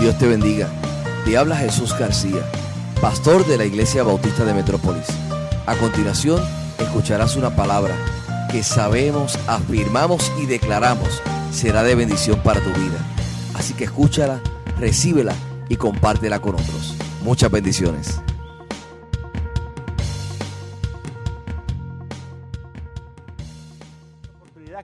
[0.00, 0.66] Dios te bendiga.
[1.26, 2.40] Te habla Jesús García,
[3.02, 5.06] pastor de la Iglesia Bautista de Metrópolis.
[5.66, 6.42] A continuación,
[6.78, 7.94] escucharás una palabra
[8.50, 12.98] que sabemos, afirmamos y declaramos será de bendición para tu vida.
[13.54, 14.40] Así que escúchala,
[14.78, 15.34] recíbela
[15.68, 16.96] y compártela con otros.
[17.22, 18.22] Muchas bendiciones.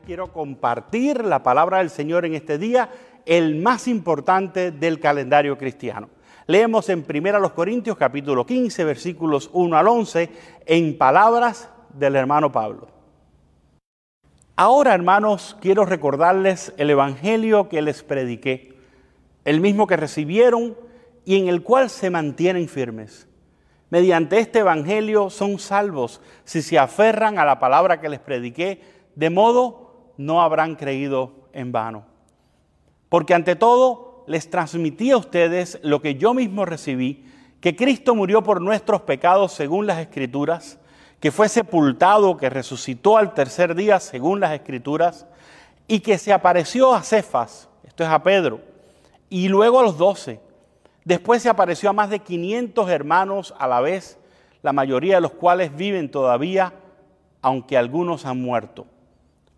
[0.07, 2.89] Quiero compartir la palabra del Señor en este día,
[3.27, 6.09] el más importante del calendario cristiano.
[6.47, 10.31] Leemos en 1 Corintios capítulo 15 versículos 1 al 11
[10.65, 12.87] en palabras del hermano Pablo.
[14.55, 18.75] Ahora, hermanos, quiero recordarles el Evangelio que les prediqué,
[19.45, 20.77] el mismo que recibieron
[21.25, 23.29] y en el cual se mantienen firmes.
[23.91, 28.81] Mediante este Evangelio son salvos si se aferran a la palabra que les prediqué,
[29.17, 32.16] de modo no habrán creído en vano.
[33.09, 37.25] Porque ante todo les transmití a ustedes lo que yo mismo recibí,
[37.61, 40.79] que Cristo murió por nuestros pecados según las Escrituras,
[41.21, 45.27] que fue sepultado, que resucitó al tercer día según las Escrituras,
[45.89, 48.61] y que se apareció a Cefas, esto es a Pedro,
[49.31, 50.41] y luego a los doce.
[51.05, 54.19] Después se apareció a más de 500 hermanos a la vez,
[54.63, 56.73] la mayoría de los cuales viven todavía,
[57.43, 58.87] aunque algunos han muerto.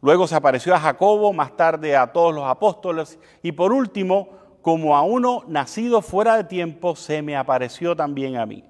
[0.00, 4.28] Luego se apareció a Jacobo, más tarde a todos los apóstoles, y por último,
[4.62, 8.64] como a uno nacido fuera de tiempo, se me apareció también a mí.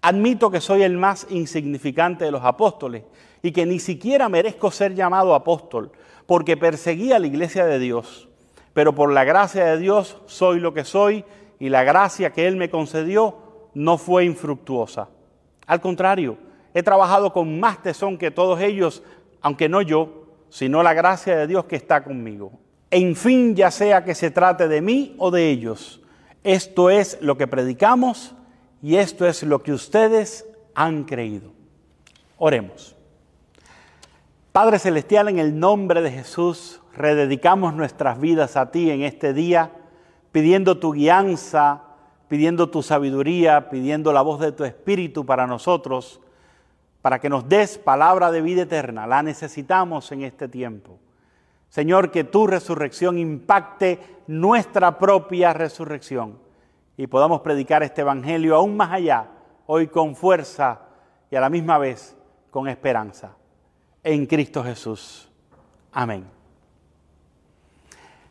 [0.00, 3.02] Admito que soy el más insignificante de los apóstoles
[3.42, 5.90] y que ni siquiera merezco ser llamado apóstol,
[6.26, 8.28] porque perseguí a la iglesia de Dios.
[8.74, 11.24] Pero por la gracia de Dios soy lo que soy
[11.58, 13.38] y la gracia que Él me concedió
[13.74, 15.08] no fue infructuosa.
[15.66, 16.38] Al contrario,
[16.74, 19.02] he trabajado con más tesón que todos ellos,
[19.40, 20.17] aunque no yo,
[20.50, 22.52] sino la gracia de Dios que está conmigo.
[22.90, 26.00] En fin, ya sea que se trate de mí o de ellos,
[26.42, 28.34] esto es lo que predicamos
[28.82, 31.52] y esto es lo que ustedes han creído.
[32.38, 32.96] Oremos.
[34.52, 39.72] Padre Celestial, en el nombre de Jesús, rededicamos nuestras vidas a ti en este día,
[40.32, 41.82] pidiendo tu guianza,
[42.28, 46.20] pidiendo tu sabiduría, pidiendo la voz de tu Espíritu para nosotros,
[47.02, 49.06] para que nos des palabra de vida eterna.
[49.06, 50.98] La necesitamos en este tiempo.
[51.68, 56.38] Señor, que tu resurrección impacte nuestra propia resurrección
[56.96, 59.26] y podamos predicar este Evangelio aún más allá,
[59.66, 60.80] hoy con fuerza
[61.30, 62.16] y a la misma vez
[62.50, 63.36] con esperanza.
[64.02, 65.30] En Cristo Jesús.
[65.92, 66.24] Amén.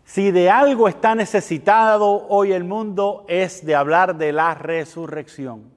[0.04, 5.77] Si de algo está necesitado hoy el mundo es de hablar de la resurrección.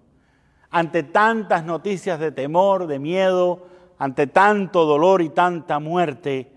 [0.71, 3.67] Ante tantas noticias de temor, de miedo,
[3.99, 6.53] ante tanto dolor y tanta muerte,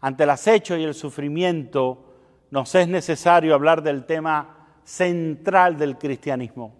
[0.00, 2.04] ante el acecho y el sufrimiento,
[2.50, 6.74] nos es necesario hablar del tema central del cristianismo,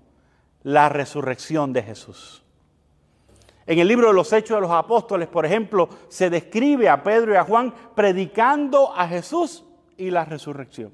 [0.62, 2.42] la resurrección de Jesús.
[3.66, 7.34] En el libro de los Hechos de los Apóstoles, por ejemplo, se describe a Pedro
[7.34, 9.62] y a Juan predicando a Jesús
[9.98, 10.90] y la resurrección.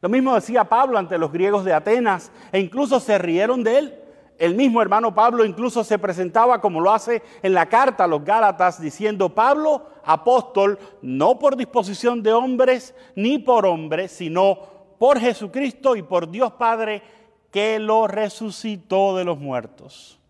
[0.00, 3.94] Lo mismo decía Pablo ante los griegos de Atenas e incluso se rieron de él.
[4.38, 8.24] El mismo hermano Pablo incluso se presentaba como lo hace en la carta a los
[8.24, 14.60] Gálatas diciendo, Pablo, apóstol, no por disposición de hombres ni por hombres, sino
[14.98, 17.02] por Jesucristo y por Dios Padre
[17.50, 20.20] que lo resucitó de los muertos.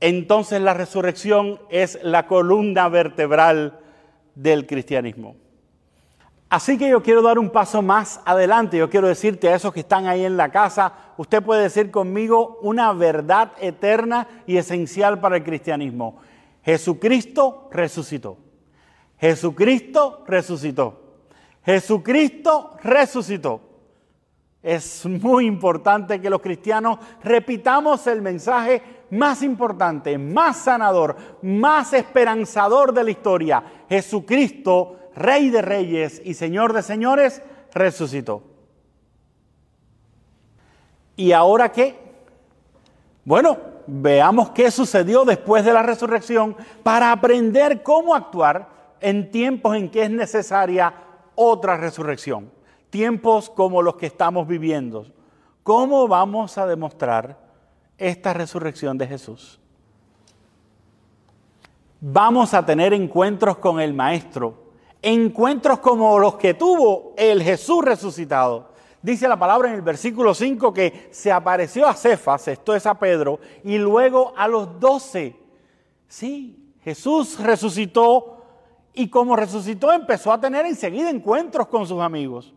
[0.00, 3.78] Entonces la resurrección es la columna vertebral
[4.34, 5.36] del cristianismo.
[6.56, 8.78] Así que yo quiero dar un paso más adelante.
[8.78, 12.58] Yo quiero decirte a esos que están ahí en la casa, usted puede decir conmigo
[12.62, 16.16] una verdad eterna y esencial para el cristianismo.
[16.64, 18.38] Jesucristo resucitó.
[19.18, 20.98] Jesucristo resucitó.
[21.62, 23.60] Jesucristo resucitó.
[24.62, 28.80] Es muy importante que los cristianos repitamos el mensaje
[29.10, 33.62] más importante, más sanador, más esperanzador de la historia.
[33.90, 38.42] Jesucristo, Rey de Reyes y Señor de Señores, resucitó.
[41.16, 41.98] ¿Y ahora qué?
[43.24, 48.68] Bueno, veamos qué sucedió después de la resurrección para aprender cómo actuar
[49.00, 50.94] en tiempos en que es necesaria
[51.34, 52.50] otra resurrección,
[52.90, 55.06] tiempos como los que estamos viviendo.
[55.62, 57.38] ¿Cómo vamos a demostrar
[57.98, 59.58] esta resurrección de Jesús?
[62.00, 64.65] Vamos a tener encuentros con el Maestro,
[65.02, 68.70] encuentros como los que tuvo el Jesús resucitado.
[69.02, 72.98] Dice la palabra en el versículo 5 que se apareció a Cefas, esto es a
[72.98, 75.36] Pedro, y luego a los doce.
[76.08, 78.42] Sí, Jesús resucitó
[78.94, 82.54] y como resucitó empezó a tener enseguida encuentros con sus amigos.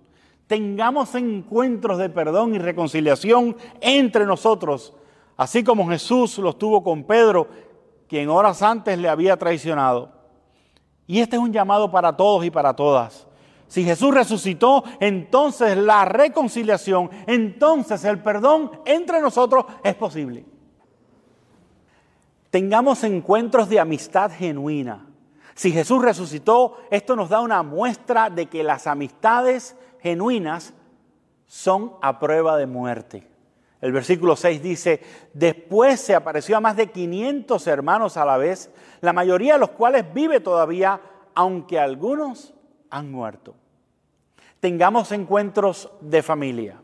[0.48, 4.94] Tengamos encuentros de perdón y reconciliación entre nosotros,
[5.38, 7.48] así como Jesús los tuvo con Pedro,
[8.08, 10.19] quien horas antes le había traicionado.
[11.10, 13.26] Y este es un llamado para todos y para todas.
[13.68, 20.46] Si Jesús resucitó, entonces la reconciliación, entonces el perdón entre nosotros es posible.
[22.52, 25.08] Tengamos encuentros de amistad genuina.
[25.56, 30.76] Si Jesús resucitó, esto nos da una muestra de que las amistades genuinas
[31.48, 33.28] son a prueba de muerte.
[33.82, 35.02] El versículo 6 dice,
[35.34, 39.70] después se apareció a más de 500 hermanos a la vez, la mayoría de los
[39.70, 41.00] cuales vive todavía,
[41.34, 42.54] aunque algunos
[42.90, 43.56] han muerto.
[44.60, 46.82] Tengamos encuentros de familia.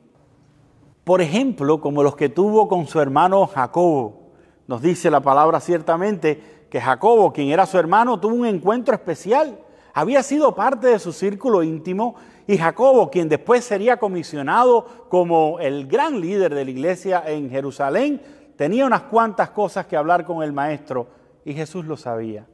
[1.03, 4.31] Por ejemplo, como los que tuvo con su hermano Jacobo.
[4.67, 9.59] Nos dice la palabra ciertamente que Jacobo, quien era su hermano, tuvo un encuentro especial.
[9.97, 12.15] Había sido parte de su círculo íntimo
[12.47, 18.21] y Jacobo, quien después sería comisionado como el gran líder de la iglesia en Jerusalén,
[18.57, 21.07] tenía unas cuantas cosas que hablar con el maestro
[21.45, 22.45] y Jesús lo sabía.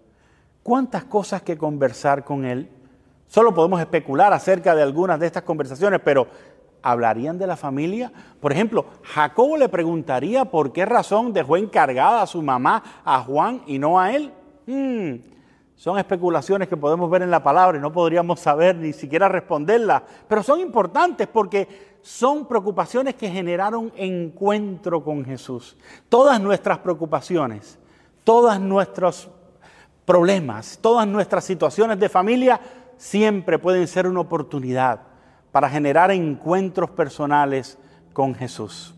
[0.62, 2.70] ¿Cuántas cosas que conversar con él?
[3.26, 6.28] Solo podemos especular acerca de algunas de estas conversaciones, pero
[6.84, 8.12] ¿hablarían de la familia?
[8.40, 13.64] Por ejemplo, Jacobo le preguntaría por qué razón dejó encargada a su mamá a Juan
[13.66, 14.32] y no a él.
[14.68, 15.32] Hmm,
[15.82, 20.04] son especulaciones que podemos ver en la palabra y no podríamos saber ni siquiera responderlas,
[20.28, 25.76] pero son importantes porque son preocupaciones que generaron encuentro con Jesús.
[26.08, 27.80] Todas nuestras preocupaciones,
[28.24, 29.28] todos nuestros
[30.06, 32.62] problemas, todas nuestras situaciones de familia
[32.98, 35.00] siempre pueden ser una oportunidad
[35.52, 37.80] para generar encuentros personales
[38.14, 38.94] con Jesús.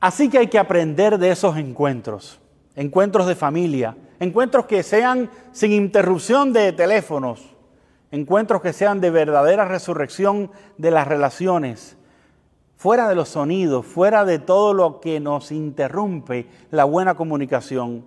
[0.00, 2.40] Así que hay que aprender de esos encuentros,
[2.74, 7.56] encuentros de familia, encuentros que sean sin interrupción de teléfonos,
[8.12, 11.96] encuentros que sean de verdadera resurrección de las relaciones,
[12.76, 18.04] fuera de los sonidos, fuera de todo lo que nos interrumpe la buena comunicación.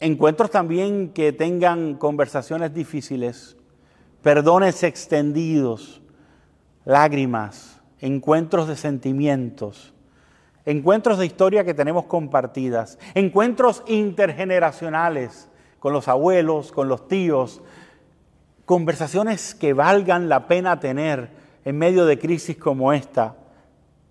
[0.00, 3.56] Encuentros también que tengan conversaciones difíciles,
[4.22, 6.02] perdones extendidos,
[6.84, 9.92] lágrimas, encuentros de sentimientos,
[10.64, 15.48] encuentros de historia que tenemos compartidas, encuentros intergeneracionales
[15.78, 17.60] con los abuelos, con los tíos,
[18.64, 21.30] conversaciones que valgan la pena tener
[21.64, 23.36] en medio de crisis como esta.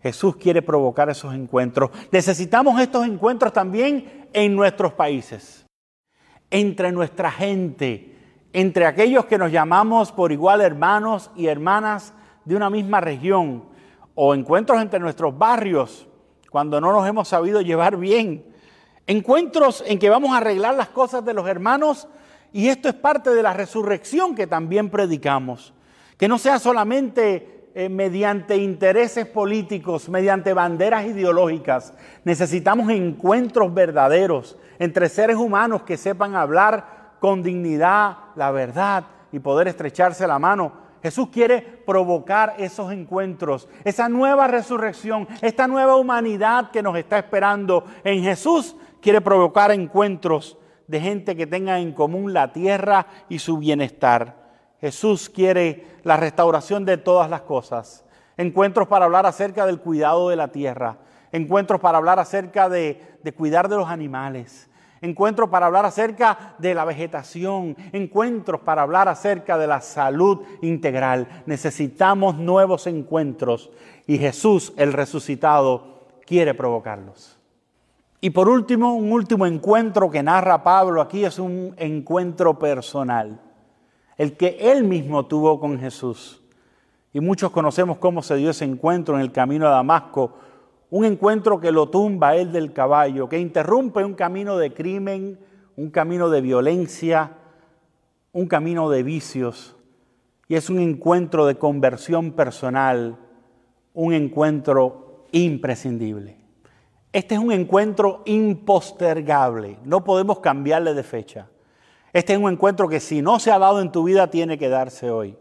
[0.01, 1.91] Jesús quiere provocar esos encuentros.
[2.11, 5.65] Necesitamos estos encuentros también en nuestros países,
[6.49, 8.17] entre nuestra gente,
[8.51, 12.13] entre aquellos que nos llamamos por igual hermanos y hermanas
[12.43, 13.63] de una misma región,
[14.15, 16.07] o encuentros entre nuestros barrios,
[16.51, 18.43] cuando no nos hemos sabido llevar bien.
[19.07, 22.09] Encuentros en que vamos a arreglar las cosas de los hermanos
[22.51, 25.73] y esto es parte de la resurrección que también predicamos.
[26.17, 31.93] Que no sea solamente eh, mediante intereses políticos, mediante banderas ideológicas.
[32.25, 39.69] Necesitamos encuentros verdaderos entre seres humanos que sepan hablar con dignidad la verdad y poder
[39.69, 46.83] estrecharse la mano Jesús quiere provocar esos encuentros, esa nueva resurrección, esta nueva humanidad que
[46.83, 48.75] nos está esperando en Jesús.
[49.01, 50.57] Quiere provocar encuentros
[50.87, 54.41] de gente que tenga en común la tierra y su bienestar.
[54.79, 58.03] Jesús quiere la restauración de todas las cosas.
[58.37, 60.97] Encuentros para hablar acerca del cuidado de la tierra.
[61.31, 62.99] Encuentros para hablar acerca de,
[63.37, 64.70] cuidar de los animales
[65.01, 71.43] encuentros para hablar acerca de la vegetación, encuentros para hablar acerca de la salud integral.
[71.45, 73.71] Necesitamos nuevos encuentros
[74.07, 77.37] y Jesús, el resucitado, quiere provocarlos.
[78.21, 83.41] Y por último, un último encuentro que narra Pablo aquí es un encuentro personal,
[84.15, 86.39] el que él mismo tuvo con Jesús.
[87.13, 90.35] Y muchos conocemos cómo se dio ese encuentro en el camino a Damasco
[90.91, 95.39] un encuentro que lo tumba él del caballo, que interrumpe un camino de crimen,
[95.77, 97.37] un camino de violencia,
[98.33, 99.75] un camino de vicios.
[100.49, 103.17] Y es un encuentro de conversión personal,
[103.93, 106.37] un encuentro imprescindible.
[107.13, 111.47] Este es un encuentro impostergable, no podemos cambiarle de fecha.
[112.11, 114.67] Este es un encuentro que si no se ha dado en tu vida tiene que
[114.67, 115.37] darse hoy.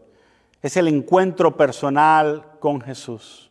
[0.61, 3.50] Es el encuentro personal con Jesús.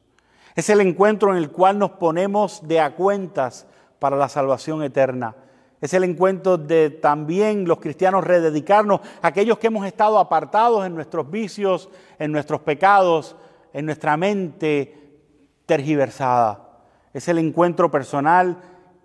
[0.54, 3.66] Es el encuentro en el cual nos ponemos de a cuentas
[3.98, 5.34] para la salvación eterna.
[5.80, 10.94] Es el encuentro de también los cristianos rededicarnos a aquellos que hemos estado apartados en
[10.94, 11.88] nuestros vicios,
[12.18, 13.36] en nuestros pecados,
[13.72, 15.18] en nuestra mente
[15.64, 16.68] tergiversada.
[17.14, 18.58] Es el encuentro personal.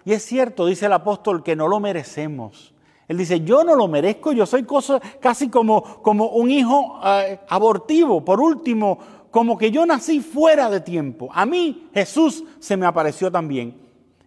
[0.04, 2.74] Y es cierto, dice el apóstol, que no lo merecemos.
[3.08, 7.40] Él dice, yo no lo merezco, yo soy cosa, casi como, como un hijo eh,
[7.50, 8.26] abortivo.
[8.26, 8.98] Por último,
[9.36, 11.30] como que yo nací fuera de tiempo.
[11.34, 13.76] A mí Jesús se me apareció también.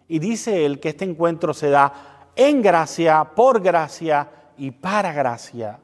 [0.07, 5.79] Y dice él que este encuentro se da en gracia, por gracia y para gracia.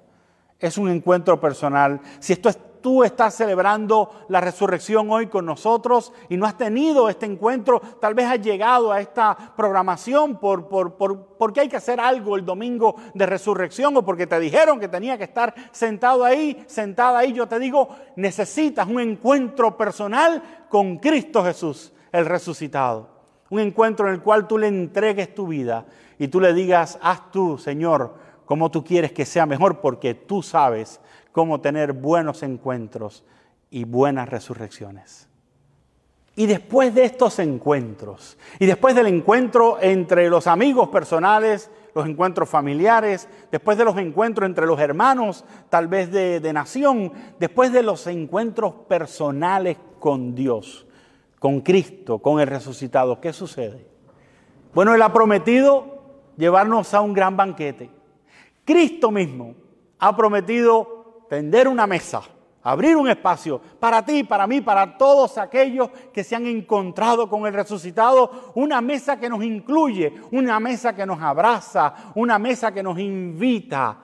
[0.60, 2.00] Es un encuentro personal.
[2.20, 7.10] Si esto es tú estás celebrando la resurrección hoy con nosotros y no has tenido
[7.10, 10.96] este encuentro, tal vez has llegado a esta programación por, por,
[11.36, 15.18] porque hay que hacer algo el domingo de resurrección o porque te dijeron que tenía
[15.18, 17.34] que estar sentado ahí, sentada ahí.
[17.34, 23.10] Yo te digo, necesitas un encuentro personal con Cristo Jesús, el resucitado.
[23.50, 25.88] Un encuentro en el cual tú le entregues tu vida
[26.20, 28.14] y tú le digas, haz tú, Señor,
[28.46, 31.02] como tú quieres que sea mejor, porque tú sabes
[31.36, 33.26] cómo tener buenos encuentros
[33.70, 35.28] y buenas resurrecciones.
[36.38, 42.48] Y después de estos encuentros, y después del encuentro entre los amigos personales, los encuentros
[42.48, 47.84] familiares, después de los encuentros entre los hermanos, tal vez de, de nación, después de
[47.84, 50.88] los encuentros personales con Dios,
[51.40, 53.86] con Cristo, con el resucitado, ¿qué sucede?
[54.74, 55.98] Bueno, Él ha prometido
[56.38, 57.90] llevarnos a un gran banquete.
[58.64, 59.54] Cristo mismo
[60.00, 60.95] ha prometido
[61.30, 62.22] tender una mesa,
[62.64, 67.46] abrir un espacio para ti, para mí, para todos aquellos que se han encontrado con
[67.46, 72.84] el resucitado, una mesa que nos incluye, una mesa que nos abraza, una mesa que
[72.84, 73.98] nos invita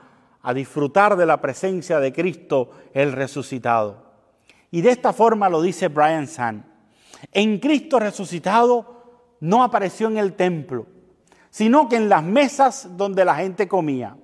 [0.44, 4.12] a disfrutar de la presencia de Cristo el resucitado.
[4.72, 6.66] Y de esta forma lo dice Brian San.
[7.32, 9.01] En Cristo resucitado
[9.42, 10.88] no apareció en el templo,
[11.50, 14.16] sino que en las mesas donde la gente comía.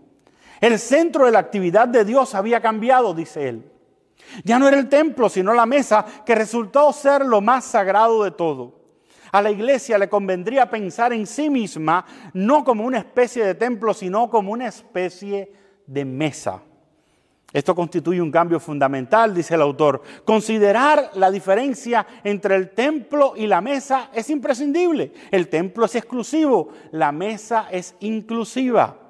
[0.61, 3.71] El centro de la actividad de Dios había cambiado, dice él.
[4.43, 8.31] Ya no era el templo, sino la mesa, que resultó ser lo más sagrado de
[8.31, 8.77] todo.
[9.31, 13.93] A la iglesia le convendría pensar en sí misma no como una especie de templo,
[13.93, 15.51] sino como una especie
[15.85, 16.61] de mesa.
[17.53, 20.01] Esto constituye un cambio fundamental, dice el autor.
[20.25, 25.13] Considerar la diferencia entre el templo y la mesa es imprescindible.
[25.31, 29.06] El templo es exclusivo, la mesa es inclusiva.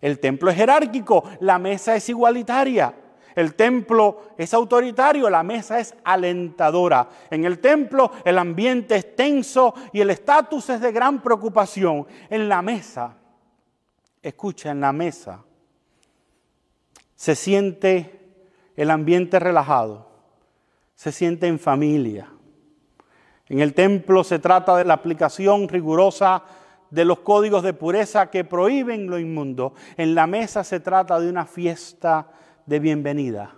[0.00, 2.94] El templo es jerárquico, la mesa es igualitaria.
[3.34, 7.08] El templo es autoritario, la mesa es alentadora.
[7.30, 12.06] En el templo el ambiente es tenso y el estatus es de gran preocupación.
[12.30, 13.16] En la mesa,
[14.22, 15.42] escucha, en la mesa
[17.24, 18.20] se siente
[18.76, 20.06] el ambiente relajado,
[20.94, 22.28] se siente en familia.
[23.48, 26.42] En el templo se trata de la aplicación rigurosa
[26.94, 29.74] de los códigos de pureza que prohíben lo inmundo.
[29.96, 32.28] En la mesa se trata de una fiesta
[32.64, 33.56] de bienvenida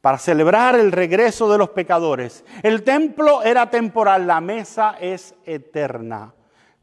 [0.00, 2.44] para celebrar el regreso de los pecadores.
[2.62, 6.34] El templo era temporal, la mesa es eterna.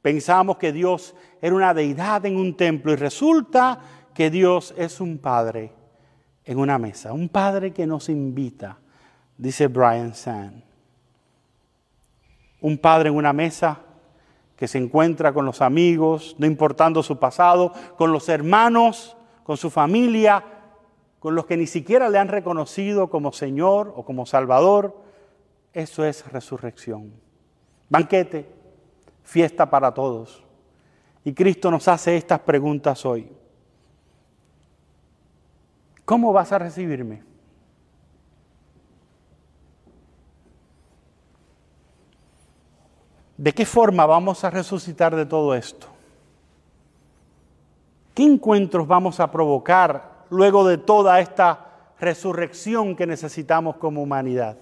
[0.02, 3.80] Pensamos que Dios era una deidad en un templo y resulta
[4.14, 5.74] que Dios es un padre
[6.46, 8.78] en una mesa, un padre que nos invita,
[9.38, 10.64] dice Brian Sand.
[12.62, 13.80] Un padre en una mesa
[14.62, 19.72] que se encuentra con los amigos, no importando su pasado, con los hermanos, con su
[19.72, 20.44] familia,
[21.18, 24.96] con los que ni siquiera le han reconocido como Señor o como Salvador.
[25.74, 27.12] Eso es resurrección.
[27.90, 28.48] Banquete,
[29.24, 30.44] fiesta para todos.
[31.24, 33.32] Y Cristo nos hace estas preguntas hoy.
[36.06, 37.24] ¿Cómo vas a recibirme?
[43.42, 45.88] ¿De qué forma vamos a resucitar de todo esto?
[48.14, 54.58] ¿Qué encuentros vamos a provocar luego de toda esta resurrección que necesitamos como humanidad?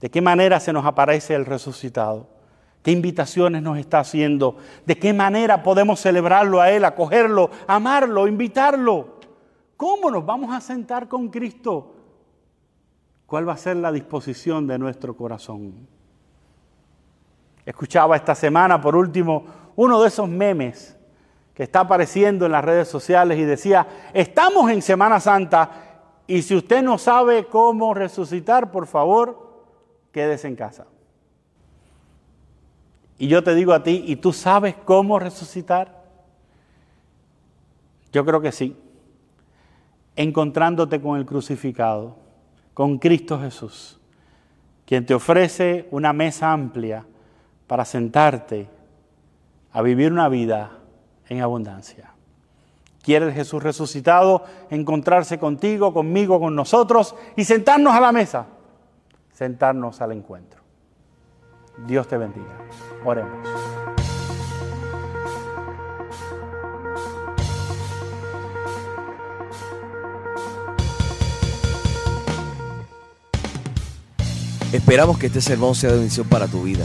[0.00, 2.28] ¿De qué manera se nos aparece el resucitado?
[2.84, 4.56] ¿Qué invitaciones nos está haciendo?
[4.86, 9.18] ¿De qué manera podemos celebrarlo a Él, acogerlo, amarlo, invitarlo?
[9.76, 11.96] ¿Cómo nos vamos a sentar con Cristo?
[13.26, 15.98] ¿Cuál va a ser la disposición de nuestro corazón?
[17.70, 19.44] Escuchaba esta semana, por último,
[19.76, 20.98] uno de esos memes
[21.54, 25.70] que está apareciendo en las redes sociales y decía, estamos en Semana Santa
[26.26, 29.62] y si usted no sabe cómo resucitar, por favor,
[30.10, 30.88] quédese en casa.
[33.18, 36.02] Y yo te digo a ti, ¿y tú sabes cómo resucitar?
[38.12, 38.76] Yo creo que sí.
[40.16, 42.16] Encontrándote con el crucificado,
[42.74, 44.00] con Cristo Jesús,
[44.86, 47.06] quien te ofrece una mesa amplia
[47.70, 48.68] para sentarte
[49.70, 50.72] a vivir una vida
[51.28, 52.12] en abundancia.
[53.00, 58.46] ¿Quiere Jesús resucitado encontrarse contigo, conmigo, con nosotros y sentarnos a la mesa?
[59.30, 60.60] Sentarnos al encuentro.
[61.86, 62.58] Dios te bendiga.
[63.04, 63.38] Oremos.
[74.72, 76.84] Esperamos que este sermón sea de bendición para tu vida.